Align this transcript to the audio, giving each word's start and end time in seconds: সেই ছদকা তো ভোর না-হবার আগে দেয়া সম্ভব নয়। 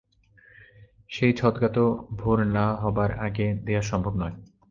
সেই 1.09 1.33
ছদকা 1.33 1.69
তো 1.69 1.83
ভোর 2.15 2.37
না-হবার 2.47 3.11
আগে 3.19 3.53
দেয়া 3.65 3.81
সম্ভব 3.81 4.13
নয়। 4.15 4.35